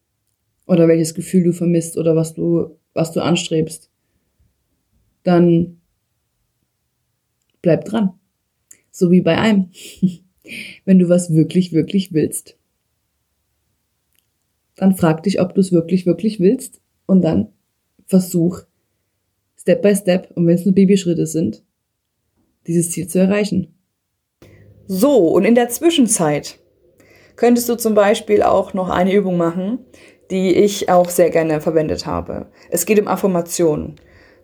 oder 0.66 0.88
welches 0.88 1.14
Gefühl 1.14 1.44
du 1.44 1.54
vermisst 1.54 1.98
oder 1.98 2.16
was 2.16 2.34
du, 2.34 2.78
was 2.94 3.12
du 3.12 3.22
anstrebst, 3.22 3.92
dann 5.24 5.82
bleib 7.62 7.86
dran. 7.86 8.14
So 8.90 9.12
wie 9.12 9.22
bei 9.22 9.38
einem. 9.38 9.70
wenn 10.86 11.00
du 11.00 11.10
was 11.10 11.34
wirklich, 11.34 11.72
wirklich 11.72 12.14
willst, 12.14 12.58
dann 14.76 14.96
frag 14.96 15.24
dich, 15.24 15.40
ob 15.40 15.54
du 15.54 15.62
es 15.62 15.72
wirklich, 15.72 16.06
wirklich 16.06 16.40
willst 16.40 16.82
und 17.06 17.22
dann 17.22 17.50
versuch 18.08 18.64
Step 19.58 19.84
by 19.84 19.96
Step, 19.96 20.32
und 20.36 20.48
wenn 20.48 20.56
es 20.56 20.66
nur 20.66 20.74
Babyschritte 20.74 21.28
sind, 21.28 21.64
dieses 22.66 22.90
Ziel 22.90 23.08
zu 23.08 23.20
erreichen. 23.20 23.76
So, 24.88 25.28
und 25.30 25.46
in 25.46 25.56
der 25.56 25.70
Zwischenzeit 25.70 26.60
könntest 27.36 27.70
du 27.70 27.76
zum 27.76 27.94
Beispiel 27.94 28.44
auch 28.44 28.74
noch 28.74 28.90
eine 28.90 29.14
Übung 29.14 29.38
machen, 29.38 29.80
die 30.30 30.54
ich 30.56 30.90
auch 30.90 31.10
sehr 31.10 31.30
gerne 31.30 31.62
verwendet 31.62 32.06
habe. 32.06 32.48
Es 32.70 32.86
geht 32.86 33.00
um 33.00 33.08
Affirmationen. 33.08 33.96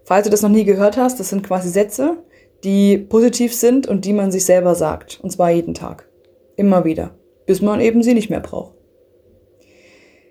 Falls 0.04 0.26
du 0.26 0.30
das 0.30 0.42
noch 0.42 0.50
nie 0.50 0.64
gehört 0.64 0.98
hast, 0.98 1.20
das 1.20 1.30
sind 1.30 1.44
quasi 1.44 1.70
Sätze, 1.70 2.18
die 2.64 2.98
positiv 2.98 3.54
sind 3.54 3.88
und 3.88 4.06
die 4.06 4.14
man 4.14 4.32
sich 4.32 4.46
selber 4.46 4.76
sagt. 4.76 5.20
Und 5.22 5.32
zwar 5.32 5.52
jeden 5.52 5.74
Tag. 5.74 6.10
Immer 6.56 6.86
wieder. 6.86 7.16
Bis 7.46 7.62
man 7.62 7.80
eben 7.80 8.04
sie 8.04 8.14
nicht 8.14 8.30
mehr 8.30 8.40
braucht. 8.40 8.76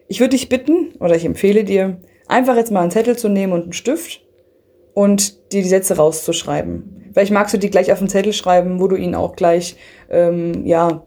Ich 0.08 0.20
würde 0.20 0.30
dich 0.36 0.48
bitten, 0.48 0.94
oder 1.00 1.16
ich 1.16 1.24
empfehle 1.24 1.64
dir, 1.64 2.00
einfach 2.26 2.56
jetzt 2.56 2.70
mal 2.70 2.82
einen 2.82 2.90
Zettel 2.90 3.16
zu 3.16 3.28
nehmen 3.28 3.52
und 3.52 3.62
einen 3.62 3.72
Stift 3.72 4.22
und 4.94 5.52
dir 5.52 5.62
die 5.62 5.68
Sätze 5.68 5.96
rauszuschreiben. 5.96 7.05
Vielleicht 7.16 7.32
magst 7.32 7.54
du 7.54 7.58
die 7.58 7.70
gleich 7.70 7.90
auf 7.90 7.98
den 7.98 8.10
Zettel 8.10 8.34
schreiben, 8.34 8.78
wo 8.78 8.88
du 8.88 8.96
ihn 8.96 9.14
auch 9.14 9.36
gleich, 9.36 9.76
ähm, 10.10 10.66
ja, 10.66 11.02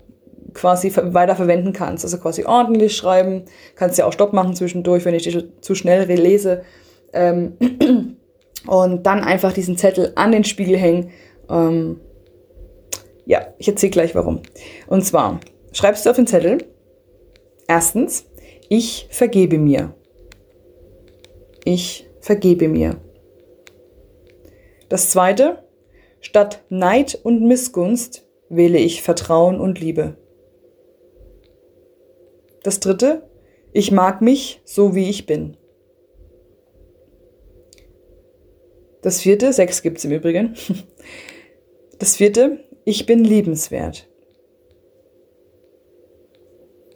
quasi 0.55 0.91
weiter 0.95 1.35
verwenden 1.35 1.71
kannst. 1.71 2.03
Also 2.03 2.17
quasi 2.17 2.45
ordentlich 2.45 2.95
schreiben. 2.95 3.43
Kannst 3.75 3.99
ja 3.99 4.07
auch 4.07 4.11
Stopp 4.11 4.33
machen 4.33 4.55
zwischendurch, 4.55 5.05
wenn 5.05 5.13
ich 5.13 5.21
dich 5.21 5.45
zu 5.61 5.75
schnell 5.75 6.05
lese. 6.05 6.63
Ähm, 7.13 7.57
und 8.65 9.05
dann 9.05 9.23
einfach 9.23 9.53
diesen 9.53 9.77
Zettel 9.77 10.11
an 10.15 10.31
den 10.31 10.45
Spiegel 10.45 10.77
hängen. 10.77 11.11
Ähm, 11.47 11.99
ja, 13.27 13.45
ich 13.59 13.67
erzähle 13.67 13.91
gleich 13.91 14.15
warum. 14.15 14.41
Und 14.87 15.05
zwar 15.05 15.39
schreibst 15.73 16.07
du 16.07 16.09
auf 16.09 16.15
den 16.15 16.25
Zettel, 16.25 16.57
erstens, 17.67 18.25
ich 18.67 19.07
vergebe 19.11 19.59
mir. 19.59 19.93
Ich 21.65 22.09
vergebe 22.19 22.67
mir. 22.67 22.95
Das 24.89 25.11
zweite, 25.11 25.68
Statt 26.21 26.63
Neid 26.69 27.19
und 27.23 27.43
Missgunst 27.47 28.27
wähle 28.49 28.77
ich 28.77 29.01
Vertrauen 29.01 29.59
und 29.59 29.79
Liebe. 29.79 30.17
Das 32.63 32.79
dritte, 32.79 33.29
ich 33.71 33.91
mag 33.91 34.21
mich 34.21 34.61
so 34.65 34.95
wie 34.95 35.09
ich 35.09 35.25
bin. 35.25 35.55
Das 39.01 39.21
vierte, 39.21 39.53
sechs 39.53 39.81
gibt's 39.81 40.05
im 40.05 40.11
Übrigen. 40.11 40.55
Das 41.99 42.15
vierte, 42.15 42.63
ich 42.85 43.05
bin 43.05 43.25
liebenswert. 43.25 44.07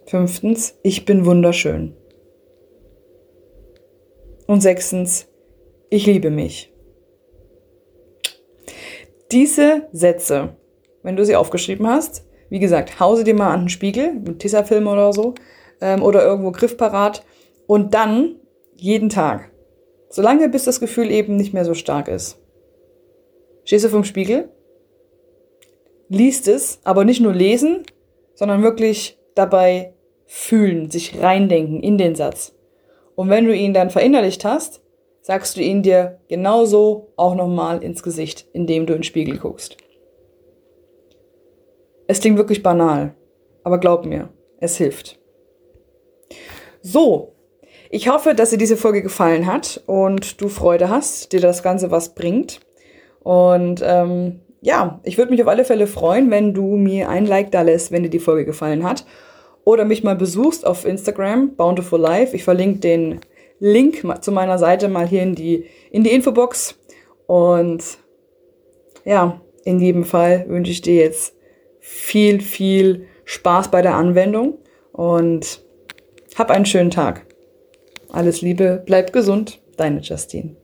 Fünftens, 0.06 0.78
ich 0.82 1.04
bin 1.04 1.26
wunderschön. 1.26 1.94
Und 4.46 4.62
sechstens, 4.62 5.26
ich 5.90 6.06
liebe 6.06 6.30
mich. 6.30 6.73
Diese 9.32 9.88
Sätze, 9.92 10.56
wenn 11.02 11.16
du 11.16 11.24
sie 11.24 11.36
aufgeschrieben 11.36 11.86
hast, 11.86 12.24
wie 12.50 12.58
gesagt, 12.58 13.00
hause 13.00 13.24
dir 13.24 13.34
mal 13.34 13.52
an 13.52 13.62
den 13.62 13.68
Spiegel 13.68 14.14
mit 14.14 14.38
Tissafilm 14.40 14.86
oder 14.86 15.12
so 15.12 15.34
ähm, 15.80 16.02
oder 16.02 16.24
irgendwo 16.24 16.52
griffparat 16.52 17.24
und 17.66 17.94
dann 17.94 18.36
jeden 18.76 19.08
Tag, 19.08 19.50
solange 20.08 20.48
bis 20.48 20.64
das 20.64 20.80
Gefühl 20.80 21.10
eben 21.10 21.36
nicht 21.36 21.54
mehr 21.54 21.64
so 21.64 21.74
stark 21.74 22.08
ist. 22.08 22.38
Stehst 23.64 23.84
du 23.84 23.88
vom 23.88 24.04
Spiegel, 24.04 24.50
liest 26.08 26.48
es, 26.48 26.80
aber 26.84 27.04
nicht 27.04 27.20
nur 27.20 27.32
lesen, 27.32 27.84
sondern 28.34 28.62
wirklich 28.62 29.18
dabei 29.34 29.94
fühlen, 30.26 30.90
sich 30.90 31.20
reindenken 31.20 31.80
in 31.80 31.98
den 31.98 32.14
Satz. 32.14 32.54
Und 33.14 33.30
wenn 33.30 33.46
du 33.46 33.54
ihn 33.54 33.74
dann 33.74 33.90
verinnerlicht 33.90 34.44
hast, 34.44 34.83
sagst 35.24 35.56
du 35.56 35.62
ihn 35.62 35.82
dir 35.82 36.20
genauso 36.28 37.14
auch 37.16 37.34
nochmal 37.34 37.82
ins 37.82 38.02
Gesicht, 38.02 38.46
indem 38.52 38.84
du 38.84 38.92
in 38.92 38.98
den 38.98 39.04
Spiegel 39.04 39.38
guckst. 39.38 39.78
Es 42.06 42.20
klingt 42.20 42.36
wirklich 42.36 42.62
banal, 42.62 43.14
aber 43.62 43.78
glaub 43.78 44.04
mir, 44.04 44.28
es 44.60 44.76
hilft. 44.76 45.18
So, 46.82 47.32
ich 47.88 48.10
hoffe, 48.10 48.34
dass 48.34 48.50
dir 48.50 48.58
diese 48.58 48.76
Folge 48.76 49.02
gefallen 49.02 49.46
hat 49.46 49.82
und 49.86 50.42
du 50.42 50.50
Freude 50.50 50.90
hast, 50.90 51.32
dir 51.32 51.40
das 51.40 51.62
Ganze 51.62 51.90
was 51.90 52.14
bringt. 52.14 52.60
Und 53.20 53.80
ähm, 53.82 54.40
ja, 54.60 55.00
ich 55.04 55.16
würde 55.16 55.30
mich 55.30 55.40
auf 55.40 55.48
alle 55.48 55.64
Fälle 55.64 55.86
freuen, 55.86 56.30
wenn 56.30 56.52
du 56.52 56.76
mir 56.76 57.08
ein 57.08 57.24
Like 57.24 57.50
da 57.50 57.62
lässt, 57.62 57.92
wenn 57.92 58.02
dir 58.02 58.10
die 58.10 58.18
Folge 58.18 58.44
gefallen 58.44 58.84
hat. 58.84 59.06
Oder 59.64 59.86
mich 59.86 60.04
mal 60.04 60.16
besuchst 60.16 60.66
auf 60.66 60.84
Instagram, 60.84 61.56
Bountiful 61.56 61.98
Life. 61.98 62.36
Ich 62.36 62.44
verlinke 62.44 62.80
den 62.80 63.20
Link 63.58 64.04
zu 64.22 64.32
meiner 64.32 64.58
Seite 64.58 64.88
mal 64.88 65.06
hier 65.06 65.22
in 65.22 65.34
die, 65.34 65.66
in 65.90 66.04
die 66.04 66.10
Infobox. 66.10 66.78
Und 67.26 67.98
ja, 69.04 69.40
in 69.64 69.80
jedem 69.80 70.04
Fall 70.04 70.48
wünsche 70.48 70.72
ich 70.72 70.82
dir 70.82 70.96
jetzt 70.96 71.34
viel, 71.80 72.40
viel 72.40 73.06
Spaß 73.24 73.70
bei 73.70 73.82
der 73.82 73.94
Anwendung 73.94 74.58
und 74.92 75.62
hab 76.36 76.50
einen 76.50 76.66
schönen 76.66 76.90
Tag. 76.90 77.26
Alles 78.10 78.42
Liebe, 78.42 78.82
bleib 78.84 79.12
gesund, 79.12 79.60
deine 79.76 80.00
Justine. 80.00 80.56